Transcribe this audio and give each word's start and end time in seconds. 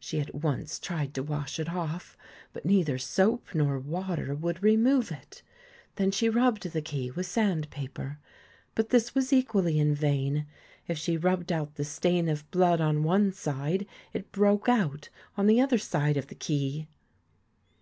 She 0.00 0.18
at 0.22 0.34
once 0.34 0.78
tried 0.78 1.12
to 1.12 1.22
wash 1.22 1.60
it 1.60 1.68
off, 1.68 2.16
but 2.54 2.64
neither 2.64 2.96
soap 2.96 3.54
nor 3.54 3.78
water 3.78 4.34
would 4.34 4.62
remove 4.62 5.12
it. 5.12 5.42
Then 5.96 6.10
she 6.10 6.30
rubbed 6.30 6.62
the 6.72 6.80
key 6.80 7.10
with 7.10 7.26
sand 7.26 7.68
paper, 7.68 8.18
but 8.74 8.88
this 8.88 9.14
was 9.14 9.34
equally 9.34 9.78
in 9.78 9.94
vain. 9.94 10.46
If 10.88 10.96
she 10.96 11.18
rubbed 11.18 11.52
out 11.52 11.74
the 11.74 11.84
stain 11.84 12.26
of 12.30 12.50
blood 12.50 12.80
on 12.80 13.02
one 13.02 13.32
side, 13.32 13.84
it 14.14 14.32
broke 14.32 14.66
out 14.66 15.10
on 15.36 15.46
the 15.46 15.60
other 15.60 15.76
side 15.76 16.16
of 16.16 16.28
the 16.28 16.34
key. 16.34 16.86